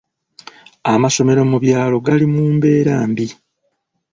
Amasomero 0.93 1.41
mu 1.51 1.57
byalo 1.63 1.95
gali 2.05 2.25
mu 2.33 2.43
mbeera 2.55 2.95
mbi. 3.09 3.27